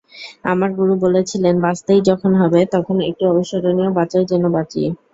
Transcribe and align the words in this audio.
আমার 0.45 0.69
গুরু 0.77 0.93
বলেছিলেন, 1.05 1.55
বাঁচতেই 1.65 2.01
যখন 2.09 2.31
হবে 2.41 2.59
তখন 2.73 2.95
একটি 3.09 3.23
অবিস্মরণীয় 3.31 3.91
বাঁচাই 3.97 4.25
যেন 4.31 4.43
বাঁচি। 4.55 4.83